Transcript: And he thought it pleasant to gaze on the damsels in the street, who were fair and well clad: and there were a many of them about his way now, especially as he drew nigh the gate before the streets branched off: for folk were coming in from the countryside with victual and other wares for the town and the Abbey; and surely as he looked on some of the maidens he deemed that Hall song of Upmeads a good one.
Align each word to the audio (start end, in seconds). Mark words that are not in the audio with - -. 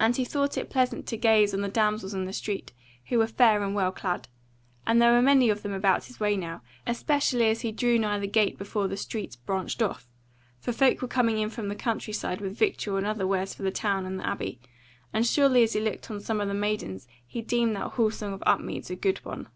And 0.00 0.16
he 0.16 0.24
thought 0.24 0.58
it 0.58 0.70
pleasant 0.70 1.06
to 1.06 1.16
gaze 1.16 1.54
on 1.54 1.60
the 1.60 1.68
damsels 1.68 2.12
in 2.14 2.24
the 2.24 2.32
street, 2.32 2.72
who 3.10 3.18
were 3.18 3.28
fair 3.28 3.62
and 3.62 3.76
well 3.76 3.92
clad: 3.92 4.26
and 4.84 5.00
there 5.00 5.12
were 5.12 5.18
a 5.18 5.22
many 5.22 5.50
of 5.50 5.62
them 5.62 5.72
about 5.72 6.06
his 6.06 6.18
way 6.18 6.36
now, 6.36 6.62
especially 6.84 7.44
as 7.48 7.60
he 7.60 7.70
drew 7.70 7.96
nigh 7.96 8.18
the 8.18 8.26
gate 8.26 8.58
before 8.58 8.88
the 8.88 8.96
streets 8.96 9.36
branched 9.36 9.82
off: 9.82 10.08
for 10.58 10.72
folk 10.72 11.00
were 11.00 11.06
coming 11.06 11.38
in 11.38 11.48
from 11.48 11.68
the 11.68 11.76
countryside 11.76 12.40
with 12.40 12.58
victual 12.58 12.96
and 12.96 13.06
other 13.06 13.24
wares 13.24 13.54
for 13.54 13.62
the 13.62 13.70
town 13.70 14.04
and 14.04 14.18
the 14.18 14.26
Abbey; 14.26 14.58
and 15.12 15.24
surely 15.24 15.62
as 15.62 15.74
he 15.74 15.80
looked 15.80 16.10
on 16.10 16.18
some 16.20 16.40
of 16.40 16.48
the 16.48 16.52
maidens 16.52 17.06
he 17.24 17.40
deemed 17.40 17.76
that 17.76 17.92
Hall 17.92 18.10
song 18.10 18.32
of 18.32 18.42
Upmeads 18.46 18.90
a 18.90 18.96
good 18.96 19.24
one. 19.24 19.46